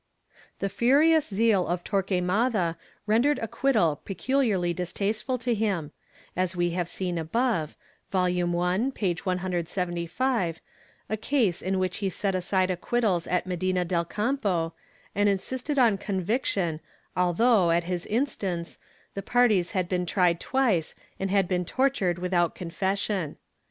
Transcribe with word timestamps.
The 0.57 0.67
furious 0.67 1.27
zeal 1.29 1.67
of 1.67 1.83
Torquemada 1.83 2.75
rendered 3.05 3.37
acquittal 3.37 4.01
pecuUarly 4.03 4.75
distasteful 4.75 5.37
to 5.37 5.53
him, 5.53 5.91
and 6.35 6.51
we 6.55 6.71
have 6.71 6.87
seen 6.87 7.19
above 7.19 7.77
(Vol. 8.09 8.25
I, 8.63 8.91
p. 8.95 9.13
175) 9.23 10.59
a 11.07 11.17
case 11.17 11.61
in 11.61 11.77
which 11.77 11.97
he 11.97 12.09
set 12.09 12.33
aside 12.33 12.71
acquittals 12.71 13.27
at 13.27 13.45
Medina 13.45 13.85
del 13.85 14.05
Campo, 14.05 14.73
and 15.13 15.29
insisted 15.29 15.77
on 15.77 15.99
conviction 15.99 16.79
although, 17.15 17.69
at 17.69 17.83
his 17.83 18.07
instance, 18.07 18.79
the 19.13 19.21
parties 19.21 19.73
had 19.73 19.87
been 19.87 20.07
tried 20.07 20.39
twice 20.39 20.95
and 21.19 21.29
had 21.29 21.47
been 21.47 21.63
tortured 21.63 22.17
without 22.17 22.55
confession. 22.55 23.37